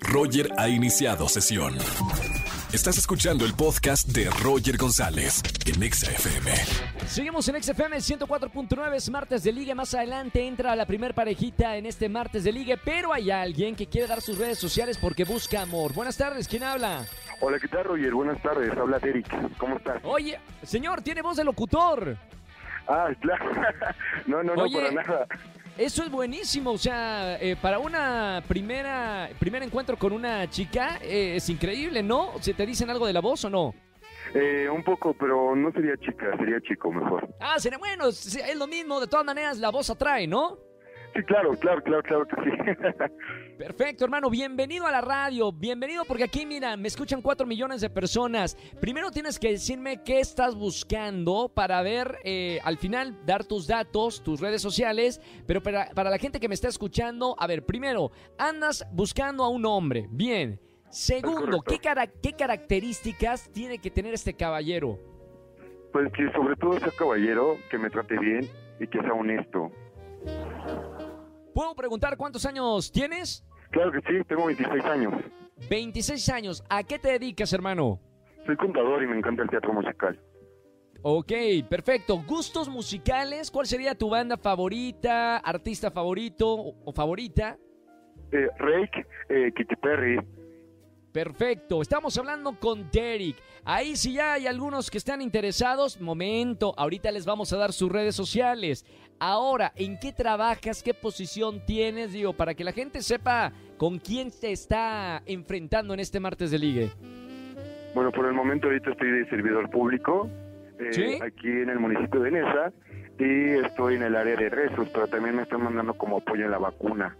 [0.00, 1.76] Roger ha iniciado sesión.
[2.72, 6.52] Estás escuchando el podcast de Roger González en Exa FM.
[7.06, 9.74] Seguimos en XFM 104.9, es martes de ligue.
[9.74, 13.86] Más adelante entra la primer parejita en este martes de ligue, pero hay alguien que
[13.86, 15.94] quiere dar sus redes sociales porque busca amor.
[15.94, 17.06] Buenas tardes, ¿quién habla?
[17.40, 18.12] Hola, ¿qué tal, Roger?
[18.12, 18.70] Buenas tardes.
[18.76, 19.56] Habla Derek.
[19.56, 20.00] ¿Cómo estás?
[20.04, 22.16] Oye, señor, tiene voz de locutor.
[22.86, 23.50] Ah, claro.
[24.26, 24.76] no, no, no, Oye.
[24.76, 25.26] para nada.
[25.78, 31.36] Eso es buenísimo, o sea, eh, para una primera primer encuentro con una chica eh,
[31.36, 32.32] es increíble, ¿no?
[32.40, 33.74] ¿Se te dicen algo de la voz o no?
[34.34, 37.32] Eh, un poco, pero no sería chica, sería chico mejor.
[37.40, 40.58] Ah, será bueno, es lo mismo, de todas maneras la voz atrae, ¿no?
[41.18, 42.50] Sí, claro, claro, claro, claro que sí.
[43.58, 44.30] Perfecto, hermano.
[44.30, 45.50] Bienvenido a la radio.
[45.50, 48.56] Bienvenido porque aquí, mira, me escuchan cuatro millones de personas.
[48.80, 54.22] Primero tienes que decirme qué estás buscando para ver, eh, al final, dar tus datos,
[54.22, 55.20] tus redes sociales.
[55.44, 59.48] Pero para, para la gente que me está escuchando, a ver, primero, andas buscando a
[59.48, 60.06] un hombre.
[60.10, 60.60] Bien.
[60.88, 61.62] Segundo.
[61.62, 65.00] ¿qué, cara- ¿qué características tiene que tener este caballero?
[65.92, 68.46] pues que sobre todo sea caballero, que me trate bien
[68.78, 69.72] y que sea honesto.
[71.58, 73.44] ¿Puedo preguntar cuántos años tienes?
[73.72, 75.12] Claro que sí, tengo 26 años.
[75.68, 76.64] 26 años.
[76.70, 77.98] ¿A qué te dedicas, hermano?
[78.46, 80.16] Soy contador y me encanta el teatro musical.
[81.02, 81.32] Ok,
[81.68, 82.22] perfecto.
[82.24, 83.50] ¿Gustos musicales?
[83.50, 87.58] ¿Cuál sería tu banda favorita, artista favorito o, favorita?
[88.30, 90.20] Eh, Rake, eh, Katy Perry,
[91.12, 93.36] Perfecto, estamos hablando con Derek.
[93.64, 97.90] Ahí si ya hay algunos que están interesados, momento, ahorita les vamos a dar sus
[97.90, 98.84] redes sociales.
[99.18, 100.82] Ahora, ¿en qué trabajas?
[100.82, 102.12] ¿Qué posición tienes?
[102.12, 106.58] Digo, para que la gente sepa con quién te está enfrentando en este martes de
[106.58, 106.90] ligue.
[107.94, 110.28] Bueno, por el momento ahorita estoy de servidor público
[110.78, 111.18] eh, ¿Sí?
[111.22, 112.72] aquí en el municipio de Nesa
[113.18, 116.50] y estoy en el área de rezos, pero también me están mandando como apoyo en
[116.52, 117.16] la vacuna.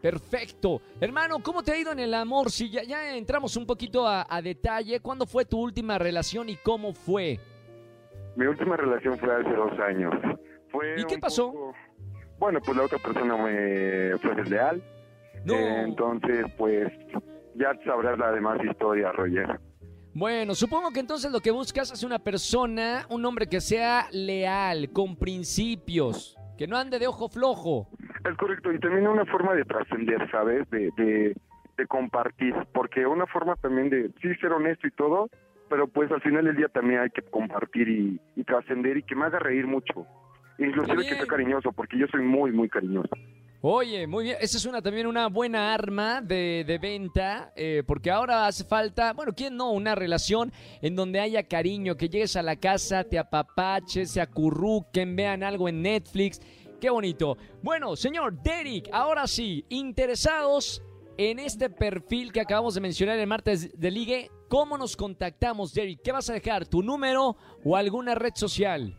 [0.00, 0.80] Perfecto.
[1.00, 2.50] Hermano, ¿cómo te ha ido en el amor?
[2.50, 6.56] Si ya, ya entramos un poquito a, a detalle, ¿cuándo fue tu última relación y
[6.56, 7.38] cómo fue?
[8.36, 10.14] Mi última relación fue hace dos años.
[10.70, 11.52] Fue ¿Y qué pasó?
[11.52, 11.74] poco-
[12.38, 14.82] Bueno, pues la otra persona me fue desleal.
[15.44, 15.54] No.
[15.54, 16.88] Eh, entonces, pues
[17.56, 19.58] ya sabrás la demás historia, Roger.
[20.14, 24.90] Bueno, supongo que entonces lo que buscas es una persona, un hombre que sea leal,
[24.92, 27.88] con principios, que no ande de ojo flojo.
[28.28, 30.68] Es correcto, y también una forma de trascender, ¿sabes?
[30.70, 31.34] De, de,
[31.76, 35.30] de compartir, porque una forma también de, sí, ser honesto y todo,
[35.70, 39.14] pero pues al final del día también hay que compartir y, y trascender y que
[39.14, 40.06] me haga reír mucho.
[40.58, 43.10] Inclusive que sea cariñoso, porque yo soy muy, muy cariñoso.
[43.60, 48.08] Oye, muy bien, esa es una también una buena arma de, de venta, eh, porque
[48.08, 49.72] ahora hace falta, bueno, ¿quién no?
[49.72, 55.16] Una relación en donde haya cariño, que llegues a la casa, te apapaches, se acurruquen,
[55.16, 56.40] vean algo en Netflix.
[56.80, 57.36] Qué bonito.
[57.62, 60.82] Bueno, señor Derek, ahora sí, interesados
[61.16, 66.00] en este perfil que acabamos de mencionar el martes de ligue, ¿cómo nos contactamos, Derek?
[66.02, 66.66] ¿Qué vas a dejar?
[66.66, 68.96] ¿Tu número o alguna red social?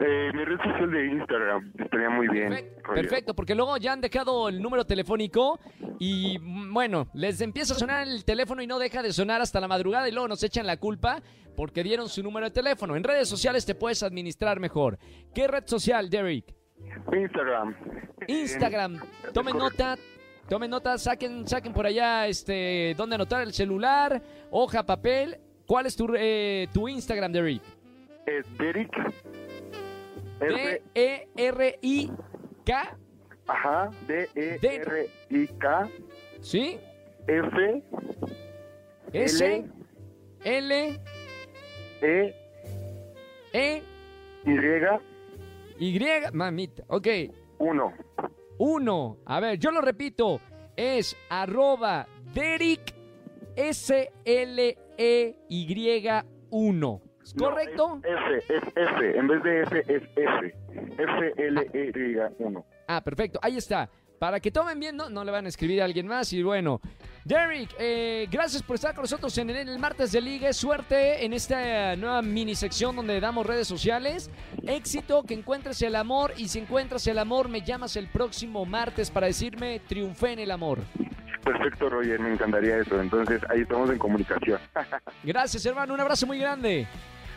[0.00, 2.48] Eh, mi red social de Instagram estaría muy bien.
[2.48, 5.60] Perfecto, perfecto, porque luego ya han dejado el número telefónico
[5.98, 9.60] y mm, bueno, les empieza a sonar el teléfono y no deja de sonar hasta
[9.60, 11.20] la madrugada y luego nos echan la culpa
[11.54, 12.96] porque dieron su número de teléfono.
[12.96, 14.98] En redes sociales te puedes administrar mejor.
[15.34, 16.59] ¿Qué red social, Derek?
[17.12, 17.74] Instagram.
[18.26, 19.00] Instagram.
[19.32, 19.96] Tomen nota.
[20.48, 24.20] Tomen nota, saquen, saquen por allá este, dónde anotar el celular,
[24.50, 25.38] hoja, papel.
[25.64, 27.62] ¿Cuál es tu, eh, tu Instagram, Derek?
[28.26, 28.90] Es Derek.
[30.40, 32.18] R, D-E-R-I-K,
[33.46, 35.88] ajá, D-E-R-I-K,
[36.40, 36.80] ¿sí?
[37.28, 37.82] F,
[39.12, 39.64] S,
[40.42, 41.00] L,
[42.02, 42.34] E,
[43.52, 43.82] E,
[44.46, 44.56] Y,
[45.80, 45.98] Y,
[46.34, 47.06] mamita, ok.
[47.58, 47.92] 1.
[48.58, 50.38] Uno, a ver, yo lo repito,
[50.76, 52.94] es arroba Derek
[53.56, 54.80] S-L-E-Y-1.
[57.22, 58.00] ¿Es correcto?
[58.04, 59.18] F, es F.
[59.18, 60.54] En vez de F, es F.
[60.98, 62.64] F-L-E-Y-1.
[62.86, 63.88] Ah, perfecto, ahí está.
[64.20, 66.30] Para que tomen bien, no, no le van a escribir a alguien más.
[66.34, 66.78] Y bueno,
[67.24, 70.52] Derek, eh, gracias por estar con nosotros en el, martes de Liga.
[70.52, 74.30] Suerte en esta nueva mini sección donde damos redes sociales.
[74.66, 76.34] Éxito, que encuentres el amor.
[76.36, 80.50] Y si encuentras el amor, me llamas el próximo martes para decirme triunfé en el
[80.50, 80.80] amor.
[81.42, 83.00] Perfecto, Roger, me encantaría eso.
[83.00, 84.60] Entonces, ahí estamos en comunicación.
[85.24, 85.94] Gracias, hermano.
[85.94, 86.86] Un abrazo muy grande.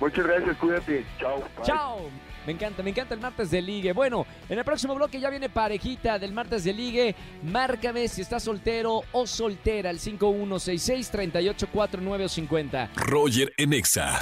[0.00, 1.04] Muchas gracias, cuídate.
[1.18, 1.38] Chao.
[1.38, 1.64] bye.
[1.64, 2.10] Chao.
[2.46, 3.92] Me encanta, me encanta el martes de ligue.
[3.92, 7.14] Bueno, en el próximo bloque ya viene parejita del martes de ligue.
[7.42, 12.88] Márcame si estás soltero o soltera al 5166-384950.
[12.96, 14.18] Roger en Exa.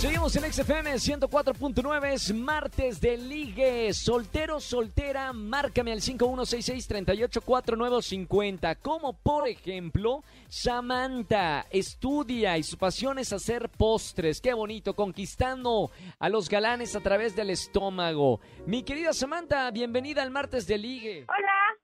[0.00, 3.92] Seguimos en XFM 104.9, es martes de ligue.
[3.92, 8.78] Soltero, soltera, márcame al 5166-384950.
[8.80, 14.40] Como por ejemplo, Samantha estudia y su pasión es hacer postres.
[14.40, 18.40] Qué bonito, conquistando a los galanes a través del estómago.
[18.64, 21.26] Mi querida Samantha, bienvenida al martes de ligue.
[21.28, 21.76] Hola.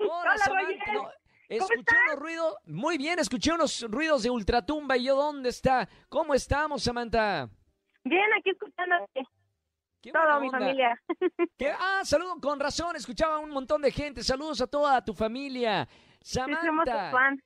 [0.00, 1.21] Hola, Samantha.
[1.56, 5.88] Escuché unos ruidos, muy bien, escuché unos ruidos de ultratumba y yo, ¿dónde está?
[6.08, 7.48] ¿Cómo estamos, Samantha?
[8.04, 9.22] Bien, aquí escuchándote.
[10.12, 11.00] Toda mi familia.
[11.58, 11.70] ¿Qué?
[11.70, 14.24] Ah, saludo con razón, escuchaba un montón de gente.
[14.24, 15.86] Saludos a toda tu familia.
[16.20, 17.42] Sí, somos tu Samantha, fan.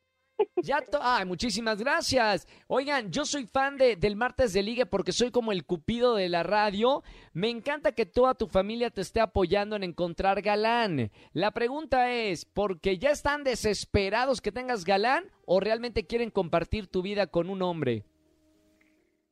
[0.62, 2.46] Ya Ay, muchísimas gracias.
[2.68, 6.28] Oigan, yo soy fan de, del martes de liga porque soy como el cupido de
[6.28, 7.02] la radio.
[7.32, 11.10] Me encanta que toda tu familia te esté apoyando en encontrar galán.
[11.32, 17.02] La pregunta es, ¿porque ya están desesperados que tengas galán o realmente quieren compartir tu
[17.02, 18.04] vida con un hombre?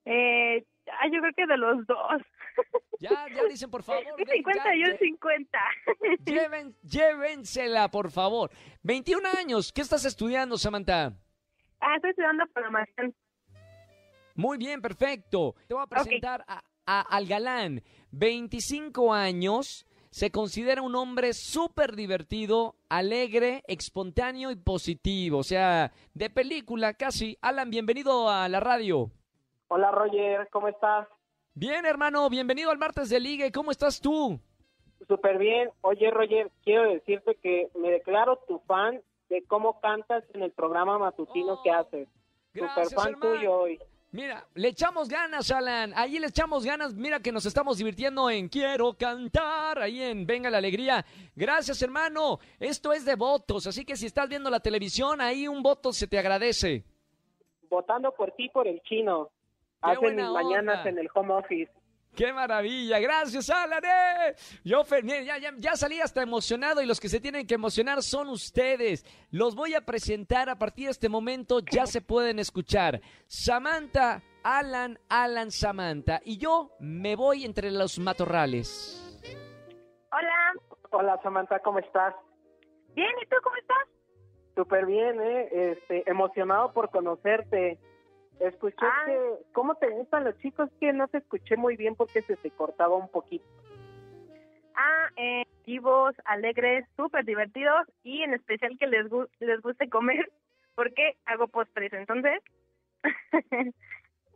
[0.04, 2.22] Eh, ah, yo creo que de los dos.
[3.00, 4.02] Ya, ya dicen, por favor.
[4.10, 4.98] Un ven, 50 ya, y un ya.
[4.98, 5.58] 50.
[6.24, 8.50] Lleven, llévensela, por favor.
[8.82, 9.72] 21 años.
[9.72, 11.12] ¿Qué estás estudiando, Samantha?
[11.80, 13.14] Ah, estoy estudiando programación.
[14.36, 15.54] Muy bien, perfecto.
[15.68, 17.82] Te voy a presentar a- a- al galán.
[18.10, 19.86] 25 años.
[20.10, 25.38] Se considera un hombre súper divertido, alegre, espontáneo y positivo.
[25.38, 27.36] O sea, de película casi.
[27.42, 29.10] Alan, bienvenido a la radio.
[29.68, 31.08] Hola Roger, ¿cómo estás?
[31.54, 33.52] Bien, hermano, bienvenido al martes de Ligue.
[33.52, 34.40] ¿Cómo estás tú?
[35.06, 35.70] Súper bien.
[35.82, 40.98] Oye Roger, quiero decirte que me declaro tu fan de cómo cantas en el programa
[40.98, 42.08] matutino Oh, que haces.
[42.52, 43.34] Gracias, Súper fan hermano.
[43.34, 43.78] tuyo hoy.
[44.10, 45.92] Mira, le echamos ganas, Alan.
[45.96, 46.94] Ahí le echamos ganas.
[46.94, 49.80] Mira que nos estamos divirtiendo en Quiero cantar.
[49.80, 51.04] Ahí en Venga la Alegría.
[51.34, 52.38] Gracias, hermano.
[52.60, 53.66] Esto es de votos.
[53.66, 56.84] Así que si estás viendo la televisión, ahí un voto se te agradece.
[57.68, 59.30] Votando por ti, por el chino.
[59.84, 60.90] Hacen mis mañanas onda.
[60.90, 61.72] en el home office.
[62.14, 63.00] ¡Qué maravilla!
[63.00, 63.82] Gracias, Alan.
[63.84, 64.34] ¡eh!
[64.62, 68.28] Yo ya, ya, ya salí hasta emocionado y los que se tienen que emocionar son
[68.28, 69.04] ustedes.
[69.30, 71.58] Los voy a presentar a partir de este momento.
[71.58, 73.00] Ya se pueden escuchar.
[73.26, 76.20] Samantha, Alan, Alan, Samantha.
[76.24, 79.00] Y yo me voy entre los matorrales.
[80.12, 80.52] Hola.
[80.96, 82.14] Hola Samantha, ¿cómo estás?
[82.94, 83.88] Bien, ¿y tú cómo estás?
[84.54, 85.48] Súper bien, ¿eh?
[85.50, 87.80] Este, emocionado por conocerte.
[88.40, 89.02] Escuché Ah.
[89.06, 89.20] que...
[89.52, 90.68] ¿Cómo te gustan los chicos?
[90.80, 93.44] Que no te escuché muy bien porque se te cortaba un poquito.
[94.76, 100.30] Ah, eh, activos, alegres, súper divertidos y en especial que les, gu- les guste comer
[100.74, 101.92] porque hago postres.
[101.92, 102.42] Entonces,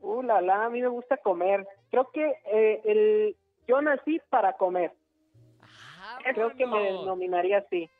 [0.00, 1.66] Uh, la, la, a mí me gusta comer.
[1.90, 3.36] Creo que eh, el,
[3.66, 4.92] yo nací para comer.
[6.34, 7.90] Creo que me denominaría así.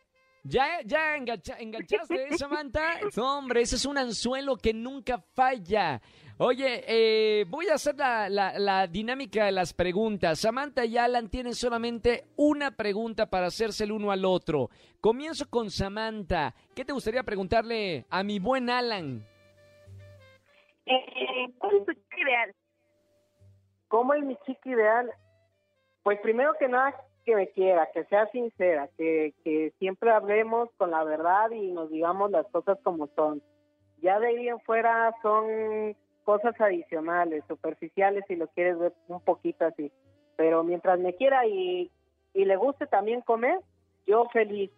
[0.45, 3.01] ¿Ya, ya engancha- enganchaste, eh, Samantha?
[3.21, 6.01] Hombre, ese es un anzuelo que nunca falla.
[6.41, 10.39] Oye, eh, voy a hacer la, la- la dinámica de las preguntas.
[10.39, 14.71] Samantha y Alan tienen solamente una pregunta para hacerse el uno al otro.
[15.01, 16.55] Comienzo con Samantha.
[16.77, 19.27] ¿Qué te gustaría preguntarle a mi buen Alan?
[20.87, 22.55] eh, ¿cuál es tu chica ideal?
[23.89, 25.11] ¿Cómo es mi chica ideal?
[26.03, 26.95] Pues primero que nada,
[27.29, 31.91] que me quiera, que sea sincera, que, que siempre hablemos con la verdad y nos
[31.91, 33.43] digamos las cosas como son.
[34.01, 35.95] Ya de ahí en fuera son
[36.25, 39.93] cosas adicionales, superficiales, si lo quieres ver un poquito así.
[40.37, 41.91] Pero mientras me quiera y,
[42.33, 43.61] y le guste también comer,
[44.07, 44.71] yo feliz.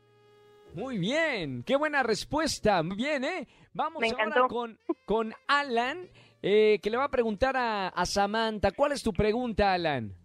[0.75, 2.83] Muy bien, qué buena respuesta.
[2.83, 3.47] Muy bien, ¿eh?
[3.75, 6.09] Vamos ahora con, con Alan,
[6.43, 8.73] eh, que le va a preguntar a, a Samantha.
[8.73, 10.17] ¿Cuál es tu pregunta, Alan?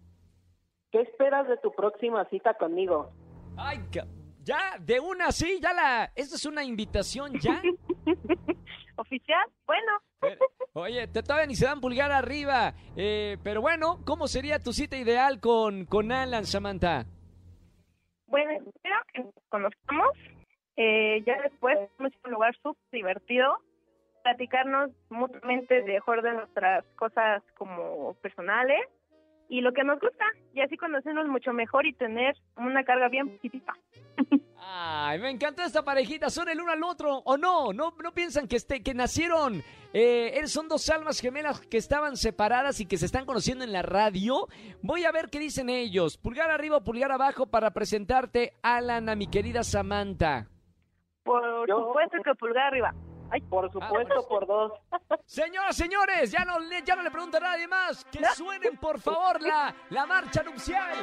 [0.96, 3.10] ¿Qué esperas de tu próxima cita conmigo?
[3.58, 3.80] Ay,
[4.42, 6.10] ya, de una, sí, ya la...
[6.14, 7.60] ¿Esta es una invitación ya?
[8.96, 9.46] ¿Oficial?
[9.66, 10.38] Bueno, Pero,
[10.72, 12.72] oye, te todavía ni se dan pulgar arriba.
[12.96, 17.04] Eh, pero bueno, ¿cómo sería tu cita ideal con, con Alan, Samantha?
[18.28, 20.16] bueno, espero que nos conozcamos.
[20.78, 23.58] Eh, ya después vamos a un lugar súper divertido.
[24.22, 28.80] Platicarnos mutuamente mejor de nuestras cosas como personales
[29.48, 30.24] y lo que nos gusta.
[30.54, 33.74] Y así conocernos mucho mejor y tener una carga bien positiva.
[34.68, 36.28] Ay, me encanta esta parejita.
[36.30, 37.72] ¿Son el uno al otro o no?
[37.72, 39.62] ¿No, no piensan que, este, que nacieron?
[39.92, 43.82] Eh, son dos almas gemelas que estaban separadas y que se están conociendo en la
[43.82, 44.48] radio.
[44.82, 46.18] Voy a ver qué dicen ellos.
[46.18, 50.48] Pulgar arriba o pulgar abajo para presentarte, Alan, a mi querida Samantha.
[51.22, 52.92] Por Yo- supuesto que pulgar arriba.
[53.30, 54.72] Ay, Por supuesto, por dos.
[55.26, 58.04] Señoras, señores, ya no, le- ya no le pregunto a nadie más.
[58.06, 60.94] Que suenen, por favor, la, la marcha nupcial.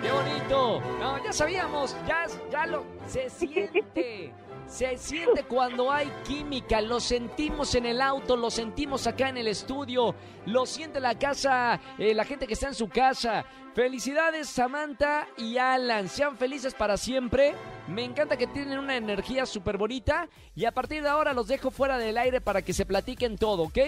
[0.00, 0.80] ¡Qué bonito!
[1.00, 2.84] No, ya sabíamos, ya, ya lo...
[3.06, 4.32] Se siente,
[4.72, 9.48] Se siente cuando hay química, lo sentimos en el auto, lo sentimos acá en el
[9.48, 10.14] estudio,
[10.46, 13.44] lo siente la casa, eh, la gente que está en su casa.
[13.74, 17.52] Felicidades Samantha y Alan, sean felices para siempre.
[17.86, 20.26] Me encanta que tienen una energía súper bonita
[20.56, 23.64] y a partir de ahora los dejo fuera del aire para que se platiquen todo,
[23.64, 23.78] ¿ok?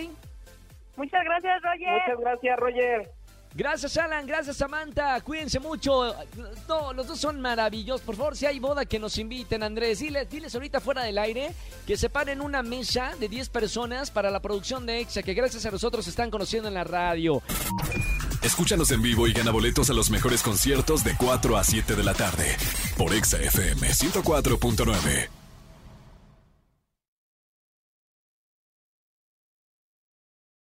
[0.96, 1.92] Muchas gracias, Roger.
[1.92, 3.10] Muchas gracias, Roger.
[3.56, 6.12] Gracias Alan, gracias Samantha, cuídense mucho.
[6.68, 8.00] No, los dos son maravillosos.
[8.00, 11.54] Por favor, si hay boda que nos inviten, Andrés, diles, diles ahorita fuera del aire
[11.86, 15.64] que se paren una mesa de 10 personas para la producción de EXA, que gracias
[15.66, 17.42] a nosotros están conociendo en la radio.
[18.42, 22.02] Escúchanos en vivo y gana boletos a los mejores conciertos de 4 a 7 de
[22.02, 22.56] la tarde
[22.98, 25.43] por EXA FM 104.9.